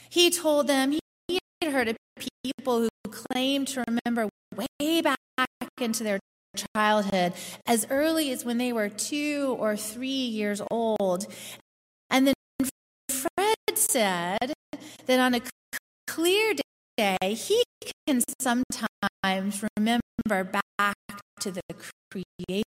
He 0.09 0.31
told 0.31 0.65
them 0.65 0.97
he 1.27 1.39
had 1.61 1.71
heard 1.71 1.89
of 1.89 1.95
people 2.43 2.79
who 2.79 2.89
claimed 3.11 3.67
to 3.67 3.83
remember 3.87 4.29
way 4.55 5.01
back 5.01 5.19
into 5.79 6.03
their 6.03 6.17
childhood 6.75 7.33
as 7.67 7.85
early 7.91 8.31
as 8.31 8.43
when 8.43 8.57
they 8.57 8.73
were 8.73 8.89
two 8.89 9.55
or 9.59 9.77
three 9.77 10.07
years 10.09 10.63
old. 10.71 11.27
And 12.09 12.25
then 12.25 12.33
Fred 13.11 13.75
said 13.75 14.53
that 15.05 15.19
on 15.19 15.35
a 15.35 15.41
clear 16.07 16.55
day, 16.97 17.35
he 17.35 17.63
can 18.07 18.23
sometimes 18.41 19.63
remember 20.29 20.61
back 20.77 20.95
to 21.39 21.51
the 21.51 21.61
creation. 22.11 22.63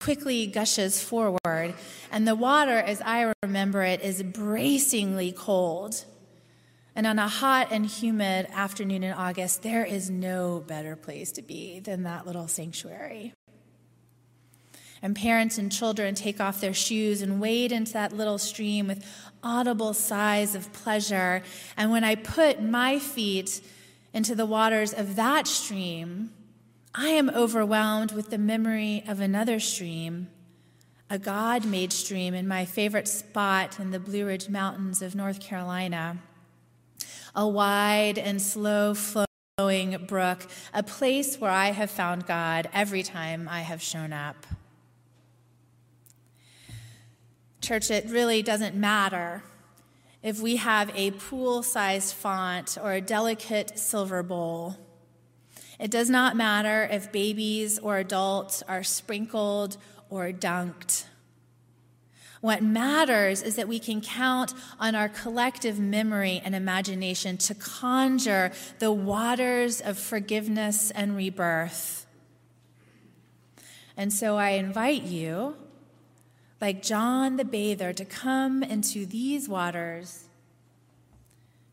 Quickly 0.00 0.46
gushes 0.46 1.02
forward, 1.02 1.74
and 2.10 2.26
the 2.26 2.34
water, 2.34 2.78
as 2.78 3.02
I 3.02 3.32
remember 3.42 3.82
it, 3.82 4.00
is 4.00 4.22
bracingly 4.22 5.30
cold. 5.30 6.06
And 6.96 7.06
on 7.06 7.18
a 7.18 7.28
hot 7.28 7.68
and 7.70 7.84
humid 7.84 8.48
afternoon 8.50 9.04
in 9.04 9.12
August, 9.12 9.62
there 9.62 9.84
is 9.84 10.08
no 10.08 10.64
better 10.66 10.96
place 10.96 11.30
to 11.32 11.42
be 11.42 11.80
than 11.80 12.04
that 12.04 12.26
little 12.26 12.48
sanctuary. 12.48 13.34
And 15.02 15.14
parents 15.14 15.58
and 15.58 15.70
children 15.70 16.14
take 16.14 16.40
off 16.40 16.62
their 16.62 16.74
shoes 16.74 17.20
and 17.20 17.40
wade 17.40 17.70
into 17.70 17.92
that 17.92 18.14
little 18.14 18.38
stream 18.38 18.86
with 18.86 19.04
audible 19.42 19.92
sighs 19.92 20.54
of 20.54 20.72
pleasure. 20.72 21.42
And 21.76 21.90
when 21.90 22.04
I 22.04 22.14
put 22.14 22.62
my 22.62 22.98
feet 22.98 23.60
into 24.14 24.34
the 24.34 24.46
waters 24.46 24.94
of 24.94 25.16
that 25.16 25.46
stream, 25.46 26.32
I 26.94 27.08
am 27.08 27.30
overwhelmed 27.30 28.12
with 28.12 28.30
the 28.30 28.38
memory 28.38 29.04
of 29.06 29.20
another 29.20 29.60
stream, 29.60 30.28
a 31.08 31.18
God 31.18 31.64
made 31.64 31.92
stream 31.92 32.34
in 32.34 32.48
my 32.48 32.64
favorite 32.64 33.08
spot 33.08 33.78
in 33.78 33.90
the 33.90 34.00
Blue 34.00 34.26
Ridge 34.26 34.48
Mountains 34.48 35.00
of 35.02 35.14
North 35.14 35.40
Carolina 35.40 36.18
a 37.34 37.46
wide 37.46 38.18
and 38.18 38.40
slow 38.40 38.94
flowing 38.94 40.04
brook, 40.06 40.46
a 40.72 40.82
place 40.82 41.36
where 41.36 41.50
I 41.50 41.70
have 41.70 41.90
found 41.90 42.26
God 42.26 42.68
every 42.72 43.02
time 43.02 43.48
I 43.48 43.60
have 43.60 43.82
shown 43.82 44.12
up. 44.12 44.46
Church, 47.60 47.90
it 47.90 48.08
really 48.08 48.42
doesn't 48.42 48.74
matter 48.74 49.42
if 50.22 50.40
we 50.40 50.56
have 50.56 50.90
a 50.94 51.12
pool 51.12 51.62
sized 51.62 52.14
font 52.14 52.76
or 52.82 52.92
a 52.92 53.00
delicate 53.00 53.78
silver 53.78 54.22
bowl. 54.22 54.76
It 55.80 55.90
does 55.90 56.10
not 56.10 56.36
matter 56.36 56.86
if 56.92 57.10
babies 57.10 57.78
or 57.78 57.96
adults 57.96 58.62
are 58.68 58.82
sprinkled 58.82 59.78
or 60.10 60.30
dunked. 60.30 61.04
What 62.42 62.62
matters 62.62 63.42
is 63.42 63.56
that 63.56 63.66
we 63.66 63.78
can 63.78 64.02
count 64.02 64.52
on 64.78 64.94
our 64.94 65.08
collective 65.08 65.78
memory 65.78 66.42
and 66.44 66.54
imagination 66.54 67.38
to 67.38 67.54
conjure 67.54 68.52
the 68.78 68.92
waters 68.92 69.80
of 69.80 69.98
forgiveness 69.98 70.90
and 70.90 71.16
rebirth. 71.16 72.06
And 73.96 74.12
so 74.12 74.36
I 74.36 74.50
invite 74.50 75.02
you, 75.02 75.56
like 76.60 76.82
John 76.82 77.36
the 77.36 77.44
Bather, 77.44 77.94
to 77.94 78.04
come 78.04 78.62
into 78.62 79.06
these 79.06 79.48
waters, 79.48 80.28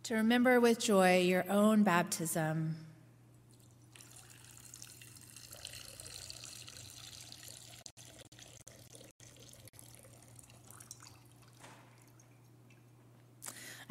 to 0.04 0.16
remember 0.16 0.62
with 0.62 0.80
joy 0.80 1.20
your 1.20 1.50
own 1.50 1.84
baptism 1.84 2.76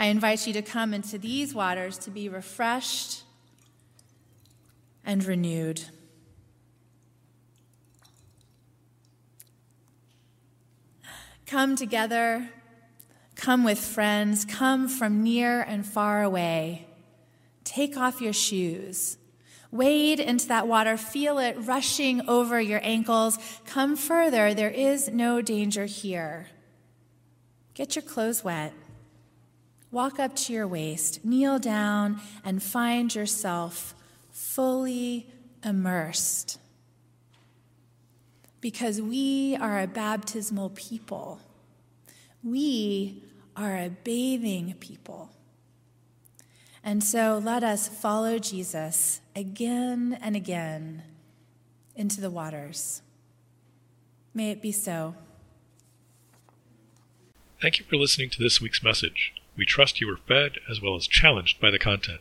I 0.06 0.10
invite 0.10 0.46
you 0.46 0.52
to 0.52 0.62
come 0.62 0.94
into 0.94 1.18
these 1.18 1.52
waters 1.52 1.98
to 1.98 2.10
be 2.10 2.28
refreshed 2.28 3.24
and 5.04 5.24
renewed. 5.24 5.82
Come 11.44 11.74
together, 11.74 12.50
come 13.34 13.64
with 13.64 13.80
friends, 13.80 14.44
come 14.44 14.86
from 14.86 15.24
near 15.24 15.62
and 15.62 15.84
far 15.84 16.22
away. 16.22 16.86
Take 17.64 17.96
off 17.96 18.20
your 18.20 18.32
shoes. 18.32 19.18
Wade 19.72 20.20
into 20.20 20.46
that 20.46 20.68
water, 20.68 20.96
feel 20.96 21.38
it 21.38 21.56
rushing 21.58 22.28
over 22.28 22.60
your 22.60 22.80
ankles. 22.84 23.40
Come 23.66 23.96
further, 23.96 24.54
there 24.54 24.70
is 24.70 25.08
no 25.08 25.42
danger 25.42 25.86
here. 25.86 26.46
Get 27.74 27.96
your 27.96 28.04
clothes 28.04 28.44
wet. 28.44 28.72
Walk 29.96 30.20
up 30.20 30.36
to 30.36 30.52
your 30.52 30.68
waist, 30.68 31.24
kneel 31.24 31.58
down, 31.58 32.20
and 32.44 32.62
find 32.62 33.14
yourself 33.14 33.94
fully 34.30 35.26
immersed 35.64 36.58
because 38.60 39.00
we 39.00 39.56
are 39.58 39.80
a 39.80 39.86
baptismal 39.86 40.68
people. 40.74 41.40
We 42.44 43.22
are 43.56 43.74
a 43.74 43.88
bathing 43.88 44.74
people. 44.80 45.30
And 46.84 47.02
so 47.02 47.40
let 47.42 47.64
us 47.64 47.88
follow 47.88 48.38
Jesus 48.38 49.22
again 49.34 50.18
and 50.20 50.36
again 50.36 51.04
into 51.94 52.20
the 52.20 52.28
waters. 52.28 53.00
May 54.34 54.50
it 54.50 54.60
be 54.60 54.72
so. 54.72 55.14
Thank 57.62 57.78
you 57.78 57.86
for 57.86 57.96
listening 57.96 58.28
to 58.28 58.42
this 58.42 58.60
week's 58.60 58.82
message. 58.82 59.32
We 59.56 59.64
trust 59.64 60.00
you 60.00 60.06
were 60.06 60.18
fed 60.18 60.58
as 60.70 60.80
well 60.82 60.96
as 60.96 61.06
challenged 61.06 61.60
by 61.60 61.70
the 61.70 61.78
content. 61.78 62.20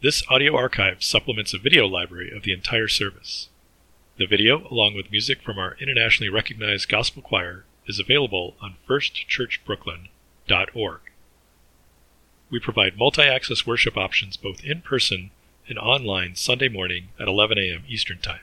This 0.00 0.22
audio 0.30 0.56
archive 0.56 1.04
supplements 1.04 1.52
a 1.52 1.58
video 1.58 1.86
library 1.86 2.34
of 2.34 2.42
the 2.42 2.54
entire 2.54 2.88
service. 2.88 3.50
The 4.16 4.26
video, 4.26 4.66
along 4.70 4.94
with 4.94 5.10
music 5.10 5.42
from 5.42 5.58
our 5.58 5.76
internationally 5.80 6.30
recognized 6.30 6.88
gospel 6.88 7.20
choir, 7.20 7.64
is 7.86 7.98
available 7.98 8.54
on 8.62 8.76
firstchurchbrooklyn.org. 8.88 11.00
We 12.50 12.60
provide 12.60 12.96
multi 12.96 13.22
access 13.22 13.66
worship 13.66 13.96
options 13.96 14.36
both 14.36 14.62
in 14.64 14.80
person 14.80 15.30
and 15.68 15.78
online 15.78 16.34
Sunday 16.34 16.68
morning 16.68 17.08
at 17.18 17.28
11 17.28 17.58
a.m. 17.58 17.84
Eastern 17.88 18.18
Time. 18.18 18.40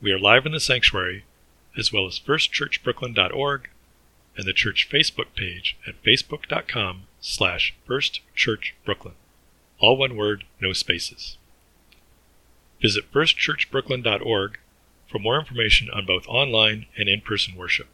We 0.00 0.12
are 0.12 0.18
live 0.18 0.46
in 0.46 0.52
the 0.52 0.60
sanctuary, 0.60 1.24
as 1.76 1.92
well 1.92 2.06
as 2.06 2.20
firstchurchbrooklyn.org 2.20 3.68
and 4.36 4.46
the 4.46 4.52
church 4.52 4.88
Facebook 4.90 5.34
page 5.34 5.76
at 5.86 6.02
facebook.com 6.02 7.06
slash 7.22 7.72
Brooklyn, 7.86 9.14
All 9.78 9.96
one 9.96 10.16
word, 10.16 10.44
no 10.60 10.72
spaces. 10.72 11.38
Visit 12.82 13.10
firstchurchbrooklyn.org 13.12 14.58
for 15.08 15.18
more 15.18 15.38
information 15.38 15.88
on 15.90 16.04
both 16.04 16.26
online 16.26 16.86
and 16.98 17.08
in 17.08 17.20
person 17.20 17.54
worship. 17.54 17.88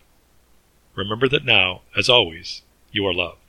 Remember 0.95 1.29
that 1.29 1.45
now, 1.45 1.83
as 1.97 2.09
always, 2.09 2.63
you 2.91 3.07
are 3.07 3.13
loved. 3.15 3.48